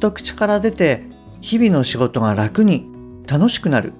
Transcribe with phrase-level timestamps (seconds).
[0.00, 1.04] と口から出て
[1.40, 2.86] 日々の仕事が楽に
[3.26, 3.92] 楽しくなる。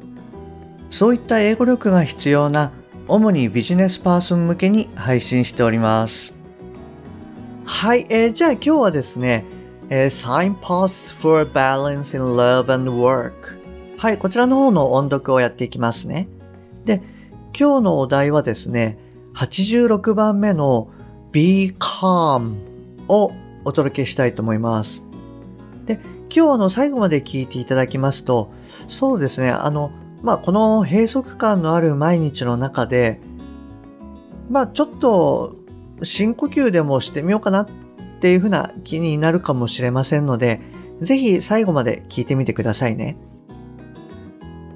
[0.90, 2.72] そういった英語力が必要な
[3.06, 6.34] 主にビジネスパーソン向けに配信しております。
[7.64, 9.44] はい、えー、じゃあ今日はですね、
[9.88, 13.32] えー、Signposts for Balance in Love and Work
[13.96, 16.28] はいこちらの方の音読をやっていきますね。
[16.84, 17.02] で
[17.56, 18.98] 今日のお題はですね
[19.34, 20.90] 86番目の
[21.32, 22.56] Be Calm
[23.08, 23.32] を
[23.64, 25.09] お届けしたいと思います。
[25.90, 25.98] で、
[26.32, 28.52] 今日の最後まで聞いていただきますと、
[28.86, 29.90] そうですね、あの、
[30.22, 33.20] まあ、この閉塞感のある毎日の中で、
[34.48, 35.56] まあ、ちょっと
[36.02, 37.68] 深呼吸でもしてみようかなっ
[38.20, 40.60] ていうふうな気になるかもしれませんので、
[41.00, 43.16] ぜひ最後まで聞いてみてくださいね。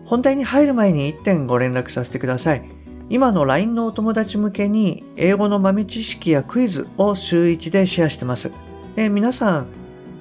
[0.04, 2.62] 本題に入る前に1点ご連絡させてください。
[3.10, 8.50] 今の LINE のお友達向けに英語の豆知識やクイズを週1でシェアしてます。
[8.96, 9.66] で皆さん、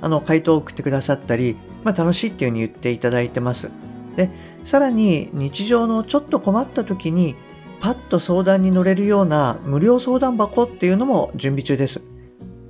[0.04, 3.72] あの、回答を送ってくださったり、まあ、楽しいっていうふうに言っていただいてます。
[4.16, 4.30] で、
[4.64, 7.36] さらに日常のちょっと困った時に、
[7.80, 12.02] パッと相談に乗れるような無料相談箱っていうのも準備中です。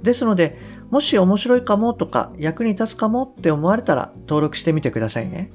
[0.01, 0.57] ですので、
[0.89, 5.51] もし面白いかもとか役に立つかもって思われたら登録してみてくださいね。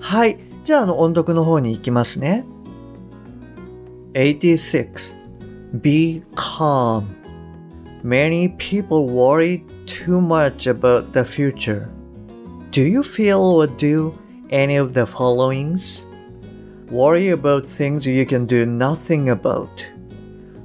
[0.00, 0.38] はい。
[0.64, 2.44] じゃあ、あの、音読の方に行きますね。
[4.14, 5.16] 86.
[5.80, 7.19] Be calm.
[8.02, 11.90] Many people worry too much about the future.
[12.70, 16.06] Do you feel or do any of the followings?
[16.88, 19.86] Worry about things you can do nothing about.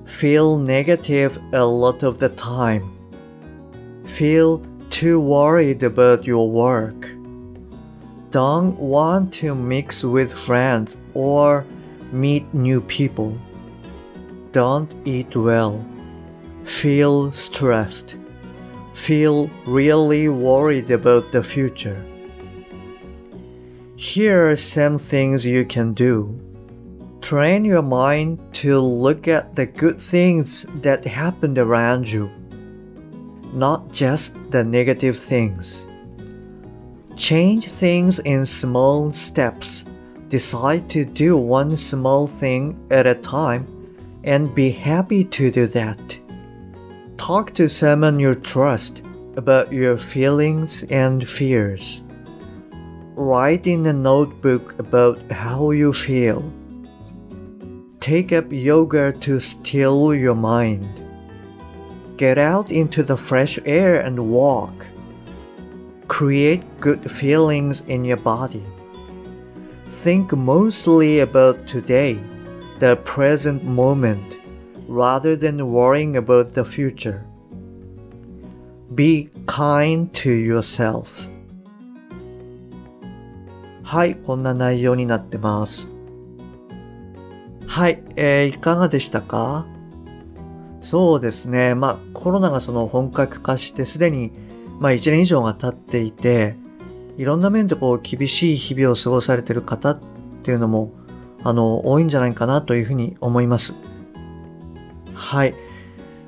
[0.05, 2.95] Feel negative a lot of the time.
[4.05, 7.09] Feel too worried about your work.
[8.31, 11.65] Don't want to mix with friends or
[12.13, 13.37] meet new people.
[14.53, 15.85] Don't eat well.
[16.65, 18.17] Feel stressed.
[18.93, 22.03] Feel really worried about the future.
[23.95, 26.39] Here are some things you can do.
[27.21, 32.29] Train your mind to look at the good things that happened around you,
[33.53, 35.87] not just the negative things.
[37.15, 39.85] Change things in small steps
[40.29, 43.65] decide to do one small thing at a time
[44.23, 46.19] and be happy to do that.
[47.25, 49.01] Talk to someone you trust
[49.35, 52.03] about your feelings and fears.
[53.15, 56.45] Write in a notebook about how you feel.
[57.99, 61.01] Take up yoga to still your mind.
[62.15, 64.85] Get out into the fresh air and walk.
[66.07, 68.63] Create good feelings in your body.
[69.87, 72.19] Think mostly about today,
[72.77, 74.37] the present moment,
[74.87, 77.21] rather than worrying about the future.
[78.93, 81.29] Be kind to yourself.
[83.83, 85.91] はい、こんな内容になってます。
[87.67, 89.65] はい、えー、いかがでしたか？
[90.81, 91.73] そうですね。
[91.75, 94.31] まあ、コロナがその本格化してすでに、
[94.79, 96.55] まあ、1年以上が経っていて、
[97.17, 99.99] いろんな面でこう厳しい日々を過ごされている方っ
[100.43, 100.91] ていうのも
[101.43, 103.75] あの多いんじゃないかなというふうに思います。
[105.25, 105.55] はい。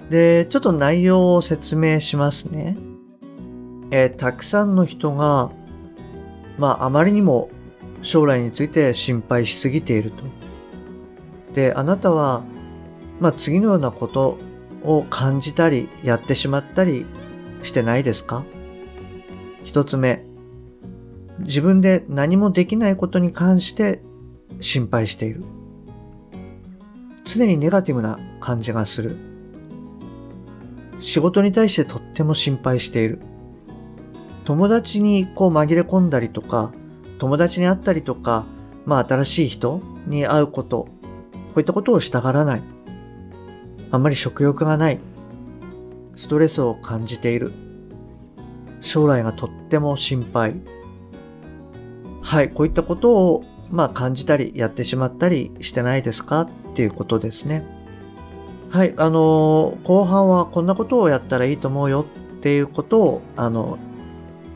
[0.09, 2.75] で、ちょっと内容を説明しますね。
[3.91, 5.51] えー、たくさんの人が、
[6.57, 7.51] まあ、あまりにも
[8.01, 10.23] 将来について心配しすぎていると。
[11.53, 12.43] で、あなたは、
[13.19, 14.39] まあ、次のようなこと
[14.83, 17.05] を感じたり、やってしまったり
[17.61, 18.43] してないですか？
[19.63, 20.25] 一つ目、
[21.39, 24.01] 自分で何もできないことに関して
[24.59, 25.43] 心配している。
[27.27, 29.17] 常にネガティブな感じがする。
[30.99, 33.19] 仕事に対してとっても心配している。
[34.45, 36.71] 友達にこう紛れ込んだりとか、
[37.19, 38.45] 友達に会ったりとか、
[38.85, 40.89] まあ新しい人に会うこと、こ
[41.57, 42.61] ういったことをしたがらない。
[43.91, 44.99] あんまり食欲がない。
[46.15, 47.51] ストレスを感じている。
[48.79, 50.55] 将来がとっても心配。
[52.21, 56.49] はい、こういったことを、まあ、感じたり、やってしまったりしてないですか？
[56.77, 57.63] っていうことですね。
[58.69, 62.05] はい、あの後半はこんなことをやったらいいと思うよ
[62.37, 63.79] っていうことを、あの、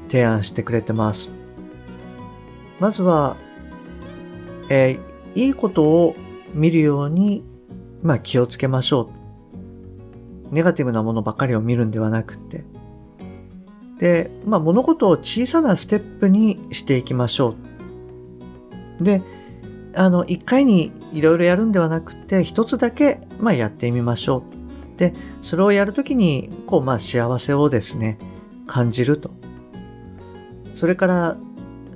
[0.07, 1.31] 提案してくれてます。
[2.79, 3.37] まずは、
[4.69, 6.15] えー、いいことを
[6.53, 7.43] 見るように、
[8.03, 9.09] まあ、気をつけましょ
[10.51, 10.53] う。
[10.53, 12.63] ネガティブなものばかりを見るんではなくて。
[13.97, 17.55] で、まあ、物事を小さなステップにしていきましょ
[18.99, 19.03] う。
[19.03, 19.23] で、
[19.95, 24.43] あの、一回にいろいろやるんではなくて、一つだけ、まあ、やってみましょ
[24.95, 24.99] う。
[24.99, 28.17] で、それをやるときに、こう、まあ、幸せをですね、
[28.67, 29.31] 感じると。
[30.73, 31.37] それから、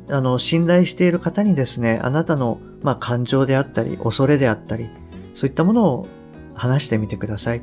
[0.09, 4.89] あの、信頼している方にですね、あなたの、まあ、感情であったり、恐れであったり、
[5.33, 6.07] そういったものを
[6.53, 7.61] 話してみてください。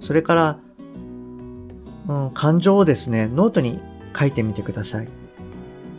[0.00, 0.58] それから、
[2.08, 3.80] うん、感情をですね、ノートに
[4.18, 5.08] 書いてみてください。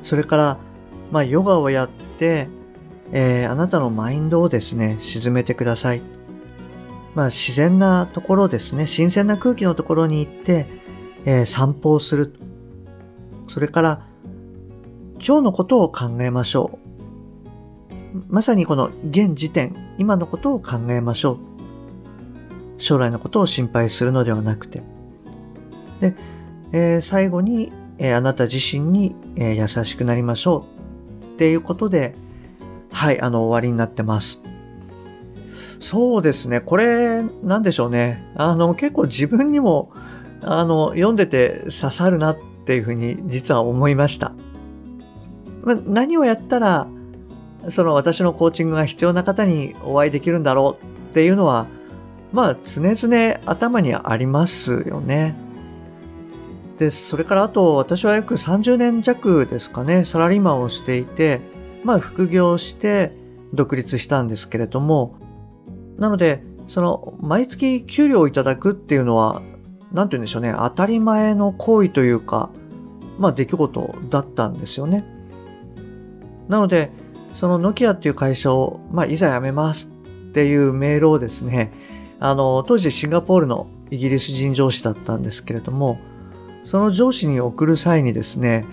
[0.02, 0.58] それから、
[1.12, 2.48] まあ、ヨガをやって、
[3.12, 6.02] えー、あなたのマインドをですね、鎮めてください。
[7.16, 10.68] まあ、自然なところですね、新鮮な空気のところに行って、
[11.26, 12.34] えー、散歩をする。
[13.48, 14.06] それから、
[15.16, 16.80] 今日のことを考えましょ
[18.16, 18.24] う。
[18.28, 21.38] まさにこの現時点、今のことを考えましょう。
[22.78, 24.82] 将来のことを心配するのではなくて。
[26.00, 26.16] で、
[26.72, 30.66] えー、最後に、え、あなた自身に、え、優しくなりましょ
[31.32, 31.36] う。
[31.36, 32.16] っていうことで、
[32.92, 34.42] はい、あの、終わりになってます。
[35.80, 36.60] そうですね。
[36.60, 38.24] これ、なんでしょうね。
[38.36, 39.92] あの、結構自分にも、
[40.42, 44.34] あの、読んでて刺さるなっていうふうに実は思いました。
[45.64, 46.88] ま何をやったら、
[47.68, 51.68] その私のコーチングが必要な方にお会いできるんだろうっていうのは、
[52.32, 55.36] まあ、常々頭にありますよね。
[56.78, 61.42] で、それからあと、私は約30年弱ですかね、サラリーマンをしていて、
[61.84, 63.14] まあ、副業して
[63.54, 65.16] 独立したんですけれども、
[65.98, 69.42] なので、その、毎月給料をいただくっていうのは、
[69.92, 72.52] なんて言うんでしょうね、当たり前の行為というか、
[73.18, 75.04] まあ、出来事だったんですよね。
[76.48, 76.92] なので、
[77.34, 79.92] そのノキアっていう会社を、まあ、いざ辞めます
[80.30, 81.72] っていうメールをですね、
[82.20, 86.00] あの、当時シンガポールのイギリス人上司だったんですけれども、
[86.64, 88.66] その上司に送る際にですね、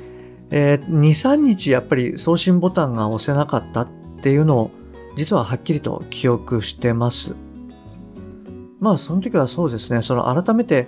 [0.50, 3.88] えー、2、3日やっぱり送信ボタンが押せなかったっ
[4.22, 4.70] ていうのを
[5.16, 7.34] 実ははっきりと記憶してます。
[8.80, 10.86] まあその時はそうですね、その改めて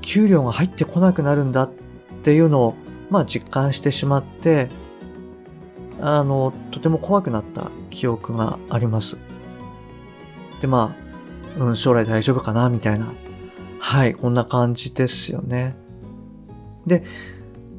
[0.00, 1.72] 給料が入ってこなくなるんだっ
[2.22, 2.74] ていうのを
[3.10, 4.68] まあ実感してしまって、
[6.00, 9.18] あの、とても怖くなった記憶があります。
[10.60, 10.94] でま
[11.58, 13.12] あ、うん、将来大丈夫かなみたいな。
[13.78, 15.76] はい、こんな感じですよね。
[16.86, 17.04] で、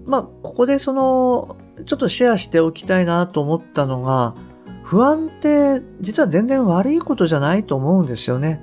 [0.05, 4.35] まあ、ここでその、ちょっとシェアしておきたいなと思ったのが、
[4.83, 8.61] 不安って実は全然悪いことじゃないと思うんですよね。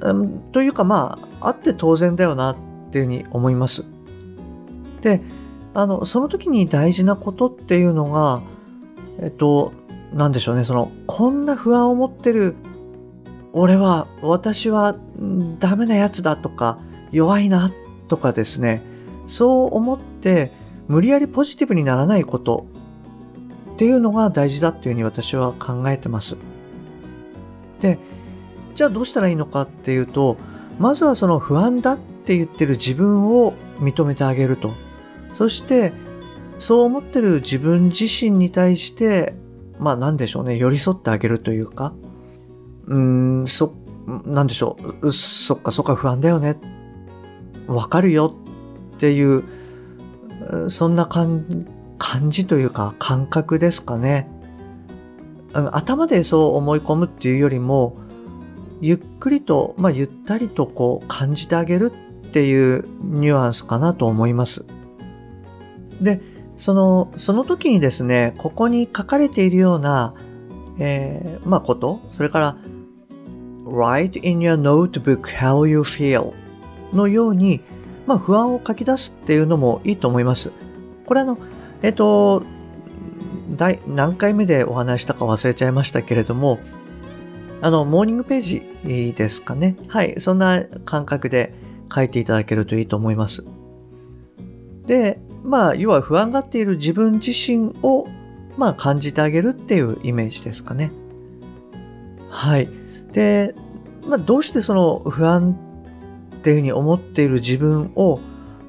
[0.00, 2.56] うん、というかまあ、あって当然だよなっ
[2.90, 3.84] ていうふうに思います。
[5.00, 5.22] で、
[5.74, 8.42] あの、その時に大事なことっていうのが、
[9.20, 9.72] えっと、
[10.12, 12.56] なんでしょうね、その、こんな不安を持ってる、
[13.52, 14.96] 俺は、私は
[15.58, 16.78] ダメなやつだとか、
[17.12, 17.70] 弱いな
[18.08, 18.82] とかですね、
[19.28, 20.50] そう思って
[20.88, 22.66] 無理やりポジティブにならないこと
[23.74, 26.36] っていうのが大事だっていうふうに私は考えてます。
[27.80, 27.98] で、
[28.74, 30.36] じゃあどうしたらいいのかっていうと、
[30.78, 34.72] まずはその不安だって言ってる自分を認めてあげると。
[35.32, 35.92] そして、
[36.58, 39.34] そう思ってる自分自身に対して、
[39.78, 41.92] まあ何でしょうね、寄り添ってあげるというか、
[42.86, 43.74] うーん、そ、
[44.24, 46.56] なんでしょう、そっかそっか不安だよね。
[47.68, 48.34] わかるよ
[48.98, 49.44] っていう、
[50.68, 51.44] そんな感
[52.30, 54.28] じというか感覚ですかね。
[55.52, 57.96] 頭でそう思い込むっていうよりも、
[58.80, 61.92] ゆっくりと、まあ、ゆったりとこう感じてあげる
[62.26, 64.64] っていうニュアンスかなと思います。
[66.00, 66.20] で、
[66.56, 70.14] その、その時にですね、ここに書かれているような、
[70.78, 72.56] えー、まあ、こと、それから、
[73.64, 76.32] write in your notebook how you feel
[76.92, 77.60] のように、
[78.08, 80.50] まあ、不安を書き出すっていうのもいいと思います。
[81.04, 81.36] これあの、
[81.82, 82.42] えっ、と、
[83.50, 86.58] 第何回目でお話したか忘れちゃいましたけれども、
[87.60, 89.76] あの、モーニングページですかね。
[89.88, 91.52] はい、そんな感覚で
[91.94, 93.44] 書いていただけるといいと思います。
[94.86, 98.08] で、まあ、要は不安がっている自分自身を、
[98.56, 100.92] まあ、感じてあげるっていうイメージですかね。
[102.30, 102.70] はい。
[103.12, 103.54] で、
[104.06, 105.67] まあ、どうしてその不安
[106.48, 108.20] っていうふうに思っている自分を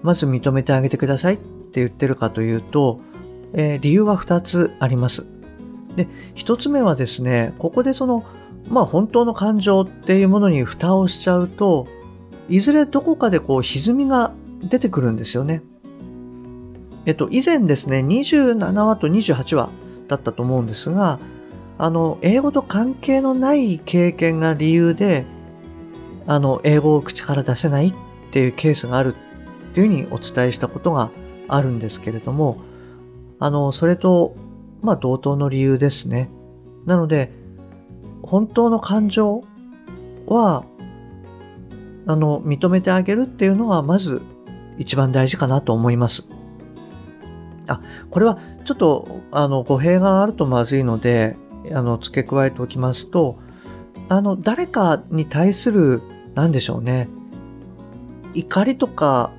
[0.03, 2.99] まず認めてあげてくださいって言ってるかというと、
[3.53, 5.27] えー、理由は2つあります。
[5.95, 8.25] で、1つ目はですね、ここでその、
[8.69, 11.87] まあ本当の感情っていうものに蓋をしちゃうと、
[12.49, 15.61] いずれどこかでこう歪みが出てくるんですよね。
[17.05, 19.69] えっと、以前ですね、27話と28話
[20.09, 21.17] だったと思うんですが、
[21.77, 25.25] あの、英語と関係のない経験が理由で、
[26.29, 27.93] あの、英語を口から出せないっ
[28.29, 31.09] ていうケースがあるっていうふうにお伝えしたことが
[31.47, 32.61] あるんですけれども、
[33.39, 34.35] あの、それと、
[34.83, 36.29] まあ、同等の理由ですね。
[36.85, 37.31] なので、
[38.21, 39.43] 本当の感情
[40.27, 40.65] は、
[42.05, 44.21] あの、認めてあげるっていうのが、まず
[44.77, 46.29] 一番大事かなと思います。
[47.65, 47.81] あ、
[48.11, 51.37] これはちょっと、あの、語弊があるとまずいので、
[51.73, 53.39] あの、付け加えておきますと、
[54.09, 56.03] あの、誰かに対する、
[56.35, 57.07] 何でしょうね、
[58.33, 59.31] 怒りとか、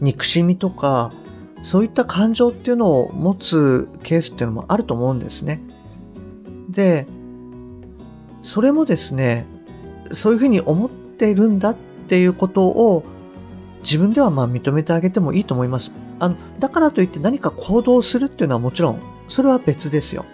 [0.00, 1.12] 憎しみとか、
[1.62, 5.62] そういった感情っていうのを持つケースっていうのもあると思うんですね。
[6.68, 7.06] で、
[8.42, 9.46] それもですね、
[10.10, 11.76] そういうふうに思っているんだっ
[12.08, 13.04] ていうことを
[13.82, 15.92] 自分ではまあ認めてあげてもいいと思います。
[16.18, 20.26] あの、だからといって何か行動するっていうのはもちろん、それは別ですよ。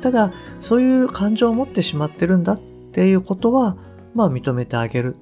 [0.00, 2.60] ただ、そういう感情を持ってしまってるんだっ
[2.92, 3.76] ていうことは、
[4.14, 5.16] まあ認めてあげる。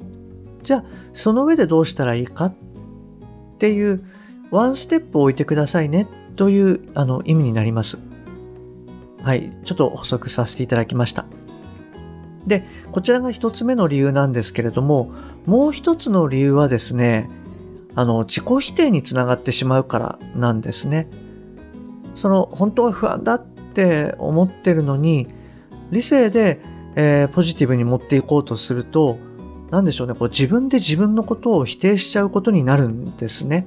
[0.62, 2.54] じゃあ、その上でどうしたらいいかっ
[3.59, 4.04] ていう、
[4.50, 7.99] ワンステップを置いてくださいねというあの意味になります。
[9.23, 11.26] はい、ちょっと補足させていただきました。
[12.47, 15.12] で、こちらが一つ目の理由なんですけれども、
[15.45, 17.28] もう一つの理由はですね、
[17.95, 21.09] あの、自己否定につながってしまうからなんですね。
[22.14, 25.28] その、本当は不安だって思ってるのに、
[25.90, 26.61] 理性で、
[27.00, 29.19] えー、ポジティブに持っていこうとすると、
[29.71, 33.67] 何でしょうね、こう自分で自分のことを否定しちゃうことになるんですね。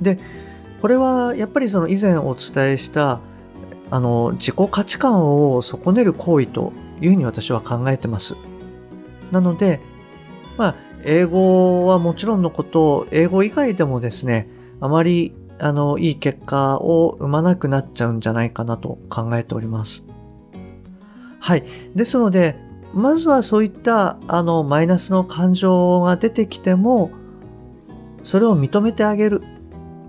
[0.00, 0.18] で、
[0.80, 3.20] これはやっぱりその以前お伝えした
[3.90, 8.36] あの自己価値観を損ねる行為というふうに私は考えてます。
[9.30, 9.78] なので、
[10.58, 14.48] まあ、英語はもちろんのこと、英語以外でもですね、
[14.80, 20.04] あまりあのいい結果を生まなくなっちゃうんじゃないかなと考えております。
[21.42, 21.64] はい。
[21.96, 22.56] ですので、
[22.94, 27.10] まずはそういったあのマイナスの感情が出てきても、
[28.22, 29.42] それを認めてあげる。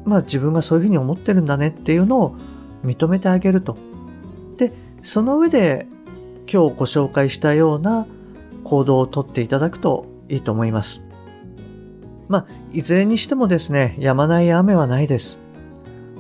[0.05, 2.35] まあ自分がそういうふうに思ってるんだねっていうのを
[2.85, 3.77] 認めてあげると。
[4.57, 5.87] で、その上で
[6.47, 8.05] 今日ご紹介したような
[8.63, 11.03] 行動をとっていただくといいと思います。
[12.27, 15.41] まあ、いずれにしてもですね、やまない雨はないです。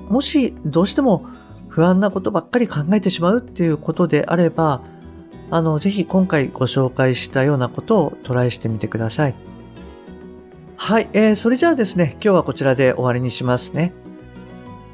[0.09, 1.27] もしどうしても
[1.67, 4.81] 不安なことばっかり考えてしまうっていうことであれば、
[5.53, 9.35] あの、ぜひ今回ご紹介したようなことをトライしてみてください。
[10.77, 13.93] はい、えー、それじゃあですね、今日はこちらで終わりにしますね。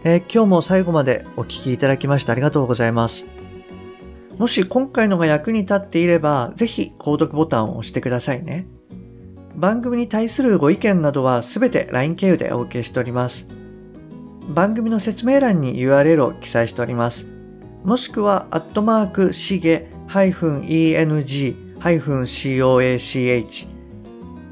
[0.03, 3.25] えー、今日も最後までお聴きいただきましてありがとうございます。
[4.37, 8.67] もし今回のが役に立っていれば、ぜひ購読ボタンを押してくださいね。
[9.55, 13.47] 番組に対するご意見などはすべて LINE 経由でお受けしております。
[14.49, 17.29] 番組の説明欄に URL を記載しております。
[17.85, 21.55] もしくは、アットマーク、しげ -eng-coach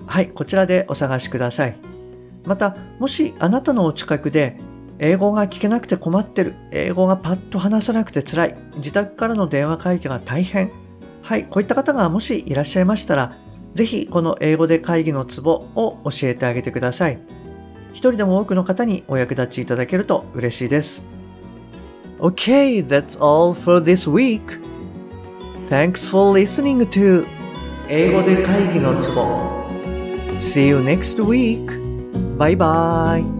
[0.05, 1.75] はい、こちらでお探しください。
[2.45, 4.57] また、もしあなたのお近くで
[4.99, 6.55] 英語が聞けなくて困ってる。
[6.71, 8.55] 英語がパッと話さなくて辛い。
[8.77, 10.71] 自宅からの電話会議が大変。
[11.21, 13.35] はい、こういった方がもしいらっしゃいましたら、
[13.73, 17.19] ぜひこの英語で会議のツボを教えてあげてください。
[17.91, 21.03] 一人でも多くの方にお役立ちいただけると嬉しいです。
[22.19, 24.61] Okay, that's all for this week.
[25.68, 27.24] Thanks for listening to
[27.88, 29.22] 英語で会議のツボ
[30.38, 31.66] See you next week.
[32.36, 33.35] Bye bye.